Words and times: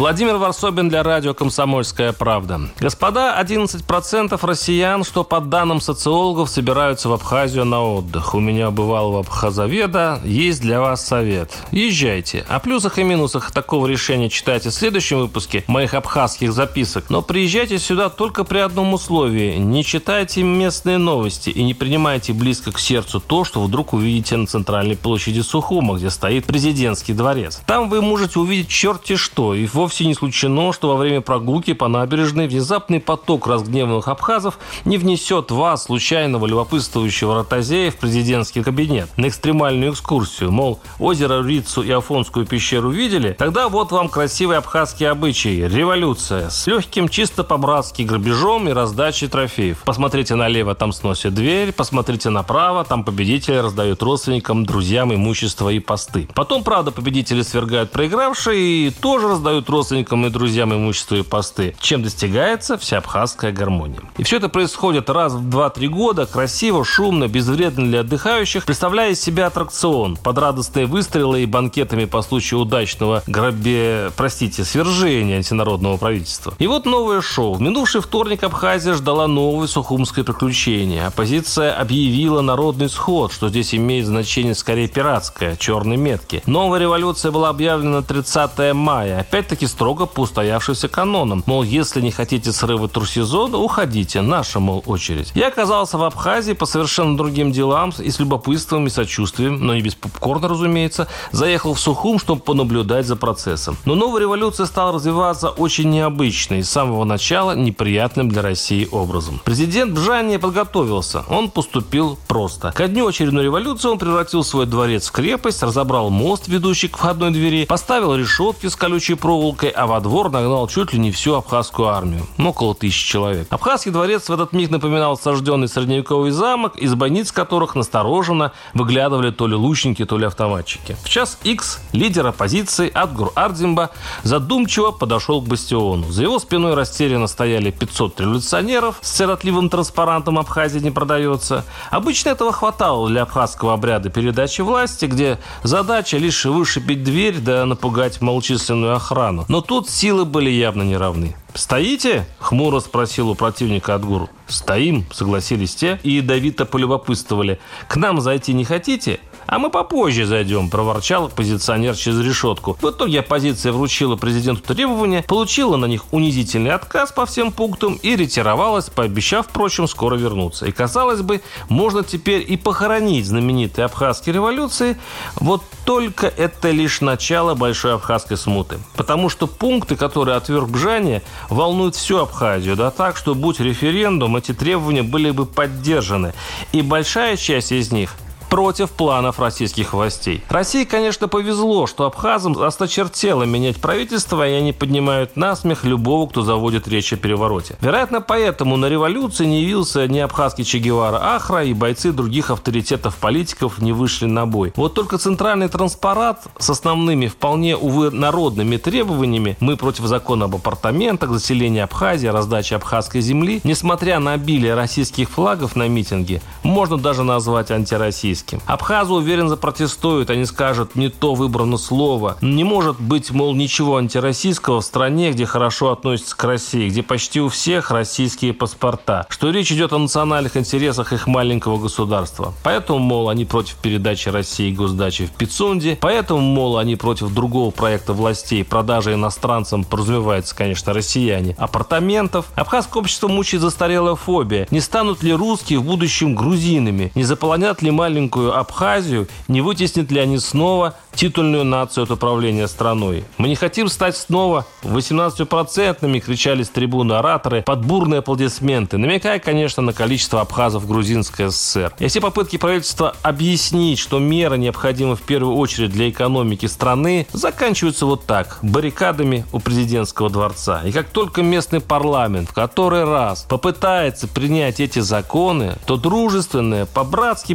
Владимир 0.00 0.36
Варсобин 0.36 0.88
для 0.88 1.02
радио 1.02 1.34
«Комсомольская 1.34 2.14
правда». 2.14 2.70
Господа, 2.78 3.38
11% 3.38 4.38
россиян, 4.40 5.04
что 5.04 5.24
по 5.24 5.40
данным 5.40 5.82
социологов, 5.82 6.48
собираются 6.48 7.10
в 7.10 7.12
Абхазию 7.12 7.66
на 7.66 7.84
отдых. 7.84 8.34
У 8.34 8.40
меня 8.40 8.70
бывал 8.70 9.12
в 9.12 9.16
Абхазоведа. 9.18 10.22
Есть 10.24 10.62
для 10.62 10.80
вас 10.80 11.06
совет. 11.06 11.52
Езжайте. 11.70 12.46
О 12.48 12.60
плюсах 12.60 12.98
и 12.98 13.04
минусах 13.04 13.50
такого 13.50 13.86
решения 13.86 14.30
читайте 14.30 14.70
в 14.70 14.72
следующем 14.72 15.18
выпуске 15.18 15.64
моих 15.66 15.92
абхазских 15.92 16.54
записок. 16.54 17.10
Но 17.10 17.20
приезжайте 17.20 17.78
сюда 17.78 18.08
только 18.08 18.44
при 18.44 18.60
одном 18.60 18.94
условии. 18.94 19.56
Не 19.58 19.84
читайте 19.84 20.42
местные 20.42 20.96
новости 20.96 21.50
и 21.50 21.62
не 21.62 21.74
принимайте 21.74 22.32
близко 22.32 22.72
к 22.72 22.78
сердцу 22.78 23.20
то, 23.20 23.44
что 23.44 23.60
вдруг 23.60 23.92
увидите 23.92 24.38
на 24.38 24.46
центральной 24.46 24.96
площади 24.96 25.40
Сухума, 25.40 25.98
где 25.98 26.08
стоит 26.08 26.46
президентский 26.46 27.12
дворец. 27.12 27.60
Там 27.66 27.90
вы 27.90 28.00
можете 28.00 28.38
увидеть 28.38 28.68
черти 28.68 29.16
что 29.16 29.54
и 29.54 29.66
вовсе 29.66 29.89
не 29.98 30.12
исключено, 30.12 30.72
что 30.72 30.88
во 30.88 30.96
время 30.96 31.20
прогулки 31.20 31.72
по 31.72 31.88
набережной 31.88 32.46
внезапный 32.46 33.00
поток 33.00 33.46
разгневанных 33.46 34.08
абхазов 34.08 34.58
не 34.84 34.98
внесет 34.98 35.50
вас, 35.50 35.84
случайного 35.84 36.46
любопытствующего 36.46 37.34
ротозея, 37.34 37.90
в 37.90 37.96
президентский 37.96 38.62
кабинет 38.62 39.08
на 39.16 39.28
экстремальную 39.28 39.92
экскурсию. 39.92 40.52
Мол, 40.52 40.80
озеро 40.98 41.42
Рицу 41.42 41.82
и 41.82 41.90
Афонскую 41.90 42.46
пещеру 42.46 42.90
видели? 42.90 43.34
Тогда 43.38 43.68
вот 43.68 43.90
вам 43.92 44.08
красивые 44.08 44.58
абхазские 44.58 45.10
обычаи. 45.10 45.68
Революция. 45.68 46.50
С 46.50 46.66
легким 46.66 47.08
чисто 47.08 47.42
по-братски 47.42 48.02
грабежом 48.02 48.68
и 48.68 48.72
раздачей 48.72 49.28
трофеев. 49.28 49.78
Посмотрите 49.84 50.34
налево, 50.34 50.74
там 50.74 50.92
сносят 50.92 51.34
дверь. 51.34 51.72
Посмотрите 51.72 52.30
направо, 52.30 52.84
там 52.84 53.04
победители 53.04 53.56
раздают 53.56 54.02
родственникам, 54.02 54.64
друзьям 54.64 55.14
имущество 55.14 55.70
и 55.70 55.78
посты. 55.78 56.28
Потом, 56.34 56.62
правда, 56.62 56.90
победители 56.90 57.42
свергают 57.42 57.90
проигравшие 57.90 58.60
и 58.88 58.90
тоже 58.90 59.28
раздают 59.28 59.68
родственникам 59.68 59.79
и 60.26 60.30
друзьям 60.30 60.74
имущество 60.74 61.14
и 61.16 61.22
посты, 61.22 61.76
чем 61.80 62.02
достигается 62.02 62.76
вся 62.76 62.98
абхазская 62.98 63.52
гармония. 63.52 64.00
И 64.18 64.24
все 64.24 64.38
это 64.38 64.48
происходит 64.48 65.08
раз 65.08 65.32
в 65.32 65.48
2-3 65.48 65.86
года, 65.86 66.26
красиво, 66.26 66.84
шумно, 66.84 67.28
безвредно 67.28 67.86
для 67.86 68.00
отдыхающих, 68.00 68.64
представляя 68.64 69.12
из 69.12 69.20
себя 69.20 69.46
аттракцион 69.46 70.16
под 70.16 70.38
радостные 70.38 70.86
выстрелы 70.86 71.42
и 71.42 71.46
банкетами 71.46 72.04
по 72.06 72.22
случаю 72.22 72.60
удачного 72.60 73.22
грабе, 73.26 74.10
простите, 74.16 74.64
свержения 74.64 75.36
антинародного 75.36 75.96
правительства. 75.96 76.54
И 76.58 76.66
вот 76.66 76.86
новое 76.86 77.20
шоу. 77.20 77.54
В 77.54 77.62
минувший 77.62 78.00
вторник 78.00 78.42
Абхазия 78.42 78.94
ждала 78.94 79.28
новое 79.28 79.68
сухумское 79.68 80.24
приключение. 80.24 81.06
Оппозиция 81.06 81.74
объявила 81.74 82.40
народный 82.40 82.88
сход, 82.88 83.32
что 83.32 83.48
здесь 83.48 83.74
имеет 83.74 84.06
значение 84.06 84.54
скорее 84.54 84.88
пиратское, 84.88 85.56
черной 85.56 85.96
метки. 85.96 86.42
Новая 86.46 86.80
революция 86.80 87.30
была 87.30 87.50
объявлена 87.50 88.02
30 88.02 88.74
мая. 88.74 89.20
Опять-таки 89.20 89.60
таки 89.60 89.66
строго 89.70 90.06
по 90.06 90.20
устоявшимся 90.20 90.88
канонам. 90.88 91.42
Мол, 91.46 91.62
если 91.62 92.00
не 92.00 92.10
хотите 92.10 92.52
срыва 92.52 92.88
турсезона, 92.88 93.58
уходите, 93.58 94.20
наша, 94.20 94.60
мол, 94.60 94.82
очередь. 94.86 95.32
Я 95.34 95.48
оказался 95.48 95.98
в 95.98 96.02
Абхазии 96.02 96.52
по 96.52 96.66
совершенно 96.66 97.16
другим 97.16 97.52
делам 97.52 97.92
и 97.98 98.10
с 98.10 98.18
любопытством 98.18 98.86
и 98.86 98.90
сочувствием, 98.90 99.64
но 99.64 99.74
не 99.74 99.82
без 99.82 99.94
попкорна, 99.94 100.48
разумеется, 100.48 101.08
заехал 101.32 101.74
в 101.74 101.80
Сухум, 101.80 102.18
чтобы 102.18 102.40
понаблюдать 102.40 103.06
за 103.06 103.16
процессом. 103.16 103.76
Но 103.84 103.94
новая 103.94 104.22
революция 104.22 104.66
стала 104.66 104.92
развиваться 104.92 105.48
очень 105.48 105.90
необычно 105.90 106.54
и 106.54 106.62
с 106.62 106.70
самого 106.70 107.04
начала 107.04 107.54
неприятным 107.56 108.28
для 108.28 108.42
России 108.42 108.88
образом. 108.90 109.40
Президент 109.44 109.92
Бжани 109.92 110.36
подготовился. 110.36 111.24
Он 111.28 111.50
поступил 111.50 112.18
просто. 112.26 112.72
Ко 112.72 112.88
дню 112.88 113.06
очередной 113.06 113.44
революции 113.44 113.88
он 113.88 113.98
превратил 113.98 114.44
свой 114.44 114.66
дворец 114.66 115.08
в 115.08 115.12
крепость, 115.12 115.62
разобрал 115.62 116.10
мост, 116.10 116.48
ведущий 116.48 116.88
к 116.88 116.96
входной 116.96 117.30
двери, 117.30 117.66
поставил 117.66 118.14
решетки 118.14 118.68
с 118.68 118.76
колючей 118.76 119.14
проволокой, 119.14 119.59
проволокой, 119.60 119.68
а 119.70 119.86
во 119.86 120.00
двор 120.00 120.30
нагнал 120.30 120.66
чуть 120.68 120.92
ли 120.92 120.98
не 120.98 121.10
всю 121.10 121.34
абхазскую 121.34 121.88
армию. 121.88 122.26
Ну, 122.38 122.50
около 122.50 122.74
тысячи 122.74 123.06
человек. 123.06 123.46
Абхазский 123.50 123.90
дворец 123.90 124.28
в 124.28 124.32
этот 124.32 124.52
миг 124.52 124.70
напоминал 124.70 125.16
сожженный 125.16 125.68
средневековый 125.68 126.30
замок, 126.30 126.76
из 126.76 126.94
бойниц 126.94 127.32
которых 127.32 127.74
настороженно 127.74 128.52
выглядывали 128.74 129.30
то 129.30 129.46
ли 129.46 129.54
лучники, 129.54 130.04
то 130.04 130.18
ли 130.18 130.26
автоматчики. 130.26 130.96
В 131.02 131.08
час 131.08 131.38
X 131.44 131.80
лидер 131.92 132.26
оппозиции 132.26 132.90
Адгур 132.92 133.32
Ардзимба 133.34 133.90
задумчиво 134.22 134.90
подошел 134.92 135.42
к 135.42 135.48
бастиону. 135.48 136.10
За 136.10 136.22
его 136.22 136.38
спиной 136.38 136.74
растерянно 136.74 137.26
стояли 137.26 137.70
500 137.70 138.20
революционеров 138.20 138.96
с 139.00 139.16
сиротливым 139.16 139.68
транспарантом 139.68 140.38
«Абхазия 140.38 140.80
не 140.80 140.90
продается». 140.90 141.64
Обычно 141.90 142.30
этого 142.30 142.52
хватало 142.52 143.08
для 143.08 143.22
абхазского 143.22 143.74
обряда 143.74 144.10
передачи 144.10 144.62
власти, 144.62 145.06
где 145.06 145.38
задача 145.62 146.16
лишь 146.16 146.44
вышибить 146.44 147.04
дверь 147.04 147.38
да 147.38 147.64
напугать 147.66 148.20
малочисленную 148.20 148.96
охрану. 148.96 149.39
Но 149.48 149.60
тут 149.60 149.88
силы 149.88 150.24
были 150.24 150.50
явно 150.50 150.82
неравны. 150.82 151.34
«Стоите?»— 151.54 152.26
хмуро 152.38 152.80
спросил 152.80 153.30
у 153.30 153.34
противника 153.34 153.94
Адгур. 153.94 154.28
«Стоим»,— 154.46 155.04
согласились 155.12 155.74
те 155.74 156.00
и 156.02 156.12
ядовито 156.12 156.64
полюбопытствовали. 156.64 157.58
«К 157.88 157.96
нам 157.96 158.20
зайти 158.20 158.52
не 158.52 158.64
хотите?» 158.64 159.20
«А 159.50 159.58
мы 159.58 159.68
попозже 159.68 160.26
зайдем»,– 160.26 160.68
проворчал 160.70 161.26
оппозиционер 161.26 161.96
через 161.96 162.20
решетку. 162.20 162.78
В 162.80 162.90
итоге 162.90 163.18
оппозиция 163.18 163.72
вручила 163.72 164.14
президенту 164.14 164.62
требования, 164.62 165.24
получила 165.26 165.76
на 165.76 165.86
них 165.86 166.04
унизительный 166.12 166.70
отказ 166.70 167.10
по 167.10 167.26
всем 167.26 167.50
пунктам 167.50 167.98
и 168.00 168.14
ретировалась, 168.14 168.90
пообещав, 168.90 169.48
впрочем, 169.48 169.88
скоро 169.88 170.14
вернуться. 170.14 170.66
И, 170.66 170.70
казалось 170.70 171.22
бы, 171.22 171.40
можно 171.68 172.04
теперь 172.04 172.44
и 172.48 172.56
похоронить 172.56 173.26
знаменитые 173.26 173.86
абхазские 173.86 174.34
революции, 174.34 174.96
вот 175.34 175.64
только 175.84 176.28
это 176.28 176.70
лишь 176.70 177.00
начало 177.00 177.56
большой 177.56 177.94
абхазской 177.94 178.36
смуты. 178.36 178.78
Потому 178.94 179.28
что 179.28 179.48
пункты, 179.48 179.96
которые 179.96 180.36
отверг 180.36 180.68
Бжане, 180.68 181.22
волнуют 181.48 181.96
всю 181.96 182.18
Абхазию, 182.18 182.76
да 182.76 182.90
так, 182.90 183.16
что 183.16 183.34
будь 183.34 183.60
референдум, 183.60 184.36
эти 184.36 184.52
требования 184.52 185.02
были 185.02 185.30
бы 185.30 185.46
поддержаны. 185.46 186.34
И 186.72 186.82
большая 186.82 187.36
часть 187.36 187.72
из 187.72 187.92
них 187.92 188.14
против 188.50 188.90
планов 188.90 189.38
российских 189.38 189.94
властей. 189.94 190.42
России, 190.48 190.84
конечно, 190.84 191.28
повезло, 191.28 191.86
что 191.86 192.04
абхазам 192.04 192.60
осточертело 192.60 193.44
менять 193.44 193.80
правительство, 193.80 194.46
и 194.46 194.52
они 194.52 194.72
поднимают 194.72 195.36
насмех 195.36 195.84
любого, 195.84 196.28
кто 196.28 196.42
заводит 196.42 196.88
речь 196.88 197.12
о 197.12 197.16
перевороте. 197.16 197.76
Вероятно, 197.80 198.20
поэтому 198.20 198.76
на 198.76 198.86
революции 198.86 199.46
не 199.46 199.62
явился 199.62 200.08
ни 200.08 200.18
абхазский 200.18 200.64
Че 200.64 200.78
Гевара 200.78 201.36
Ахра, 201.36 201.64
и 201.64 201.72
бойцы 201.72 202.12
других 202.12 202.50
авторитетов 202.50 203.16
политиков 203.16 203.78
не 203.78 203.92
вышли 203.92 204.26
на 204.26 204.46
бой. 204.46 204.72
Вот 204.74 204.94
только 204.94 205.16
центральный 205.18 205.68
транспарат 205.68 206.42
с 206.58 206.68
основными, 206.70 207.28
вполне, 207.28 207.76
увы, 207.76 208.10
народными 208.10 208.76
требованиями 208.78 209.56
«Мы 209.60 209.76
против 209.76 210.06
закона 210.06 210.46
об 210.46 210.56
апартаментах, 210.56 211.30
заселении 211.30 211.80
Абхазии, 211.80 212.26
раздаче 212.26 212.76
абхазской 212.76 213.20
земли», 213.20 213.60
несмотря 213.62 214.18
на 214.18 214.32
обилие 214.32 214.74
российских 214.74 215.30
флагов 215.30 215.76
на 215.76 215.86
митинге, 215.86 216.42
можно 216.64 216.98
даже 216.98 217.22
назвать 217.22 217.70
антироссийским 217.70 218.39
российским. 218.40 218.60
Абхазы 218.66 219.12
уверенно 219.12 219.48
запротестуют, 219.48 220.30
они 220.30 220.44
скажут, 220.44 220.96
не 220.96 221.08
то 221.08 221.34
выбрано 221.34 221.78
слово. 221.78 222.36
Не 222.40 222.64
может 222.64 223.00
быть, 223.00 223.30
мол, 223.30 223.54
ничего 223.54 223.96
антироссийского 223.96 224.80
в 224.80 224.84
стране, 224.84 225.32
где 225.32 225.46
хорошо 225.46 225.92
относятся 225.92 226.36
к 226.36 226.44
России, 226.44 226.88
где 226.88 227.02
почти 227.02 227.40
у 227.40 227.48
всех 227.48 227.90
российские 227.90 228.52
паспорта. 228.52 229.26
Что 229.28 229.50
речь 229.50 229.72
идет 229.72 229.92
о 229.92 229.98
национальных 229.98 230.56
интересах 230.56 231.12
их 231.12 231.26
маленького 231.26 231.78
государства. 231.78 232.52
Поэтому, 232.62 232.98
мол, 232.98 233.28
они 233.28 233.44
против 233.44 233.76
передачи 233.76 234.28
России 234.28 234.72
госдачи 234.72 235.26
в 235.26 235.32
Пицунде. 235.32 235.98
Поэтому, 236.00 236.40
мол, 236.40 236.78
они 236.78 236.96
против 236.96 237.32
другого 237.32 237.70
проекта 237.70 238.12
властей 238.12 238.64
продажи 238.64 239.14
иностранцам, 239.14 239.84
подразумевается, 239.84 240.54
конечно, 240.54 240.92
россияне, 240.92 241.54
апартаментов. 241.58 242.46
Абхазское 242.54 243.00
общество 243.02 243.28
мучает 243.28 243.62
застарелая 243.62 244.14
фобия. 244.14 244.66
Не 244.70 244.80
станут 244.80 245.22
ли 245.22 245.32
русские 245.32 245.78
в 245.78 245.84
будущем 245.84 246.34
грузинами? 246.34 247.12
Не 247.14 247.24
заполонят 247.24 247.82
ли 247.82 247.90
маленькую 247.90 248.29
маленькую 248.30 248.56
Абхазию, 248.56 249.28
не 249.48 249.60
вытеснят 249.60 250.10
ли 250.10 250.20
они 250.20 250.38
снова 250.38 250.94
титульную 251.14 251.64
нацию 251.64 252.04
от 252.04 252.10
управления 252.10 252.68
страной. 252.68 253.24
Мы 253.36 253.48
не 253.48 253.56
хотим 253.56 253.88
стать 253.88 254.16
снова 254.16 254.66
18-процентными, 254.82 256.20
кричали 256.20 256.62
с 256.62 256.70
трибуны 256.70 257.14
ораторы 257.14 257.62
под 257.62 257.84
бурные 257.84 258.18
аплодисменты, 258.18 258.96
намекая, 258.96 259.38
конечно, 259.38 259.82
на 259.82 259.92
количество 259.92 260.40
абхазов 260.40 260.84
в 260.84 260.88
Грузинской 260.88 261.50
ССР. 261.50 261.92
И 261.98 262.06
все 262.06 262.20
попытки 262.20 262.56
правительства 262.56 263.14
объяснить, 263.22 263.98
что 263.98 264.18
меры 264.18 264.56
необходимы 264.56 265.16
в 265.16 265.22
первую 265.22 265.56
очередь 265.56 265.90
для 265.90 266.08
экономики 266.08 266.66
страны, 266.66 267.26
заканчиваются 267.32 268.06
вот 268.06 268.26
так, 268.26 268.58
баррикадами 268.62 269.44
у 269.52 269.58
президентского 269.58 270.30
дворца. 270.30 270.82
И 270.84 270.92
как 270.92 271.08
только 271.08 271.42
местный 271.42 271.80
парламент 271.80 272.50
в 272.50 272.54
который 272.54 273.04
раз 273.04 273.44
попытается 273.48 274.28
принять 274.28 274.80
эти 274.80 275.00
законы, 275.00 275.74
то 275.86 275.96
дружественная, 275.96 276.86
по-братски 276.86 277.54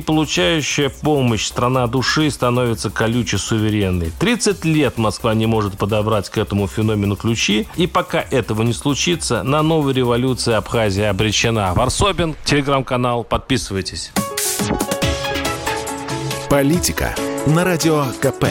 получающая 0.65 0.89
помощь 0.89 1.45
страна 1.45 1.85
души 1.87 2.31
становится 2.31 2.89
колючей 2.89 3.37
суверенной. 3.37 4.11
30 4.19 4.65
лет 4.65 4.97
Москва 4.97 5.35
не 5.35 5.45
может 5.45 5.77
подобрать 5.77 6.29
к 6.29 6.37
этому 6.39 6.67
феномену 6.67 7.15
ключи, 7.15 7.67
и 7.75 7.85
пока 7.85 8.21
этого 8.31 8.63
не 8.63 8.73
случится, 8.73 9.43
на 9.43 9.61
новой 9.61 9.93
революции 9.93 10.53
Абхазия 10.53 11.11
обречена. 11.11 11.73
Варсобин, 11.75 12.35
телеграм-канал, 12.45 13.23
подписывайтесь. 13.23 14.11
Политика 16.49 17.15
на 17.45 17.63
радио 17.63 18.05
КП. 18.19 18.45